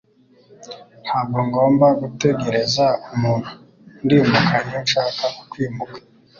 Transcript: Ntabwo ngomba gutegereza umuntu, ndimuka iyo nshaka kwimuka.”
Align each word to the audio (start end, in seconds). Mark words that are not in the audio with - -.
Ntabwo 1.05 1.39
ngomba 1.47 1.87
gutegereza 2.01 2.85
umuntu, 3.13 3.51
ndimuka 4.03 4.55
iyo 4.67 4.79
nshaka 4.85 5.23
kwimuka.” 5.49 5.97